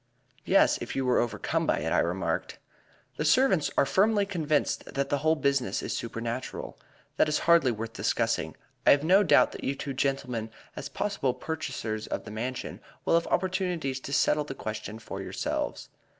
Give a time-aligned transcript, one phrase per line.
[0.45, 2.57] "Yes, if you were overcome by it," I remarked.
[3.17, 6.79] "The servants are firmly convinced that the whole business is supernatural.
[7.17, 8.55] That is hardly worth discussing.
[8.83, 13.13] I have no doubt that you two gentlemen, as possible purchasers of the Mansion, will
[13.13, 15.89] have opportunities to settle the question for yourselves."